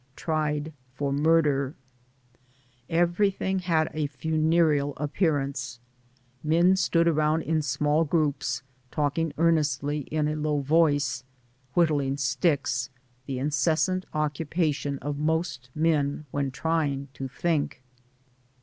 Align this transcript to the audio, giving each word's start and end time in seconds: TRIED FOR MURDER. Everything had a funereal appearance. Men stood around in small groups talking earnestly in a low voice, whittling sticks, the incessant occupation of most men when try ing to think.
TRIED 0.15 0.73
FOR 0.95 1.13
MURDER. 1.13 1.75
Everything 2.89 3.59
had 3.59 3.87
a 3.93 4.07
funereal 4.07 4.95
appearance. 4.97 5.79
Men 6.43 6.75
stood 6.75 7.07
around 7.07 7.43
in 7.43 7.61
small 7.61 8.03
groups 8.03 8.63
talking 8.89 9.31
earnestly 9.37 9.99
in 10.09 10.27
a 10.27 10.35
low 10.35 10.61
voice, 10.61 11.23
whittling 11.75 12.17
sticks, 12.17 12.89
the 13.27 13.37
incessant 13.37 14.07
occupation 14.11 14.97
of 15.03 15.19
most 15.19 15.69
men 15.75 16.25
when 16.31 16.49
try 16.49 16.87
ing 16.87 17.09
to 17.13 17.27
think. 17.27 17.83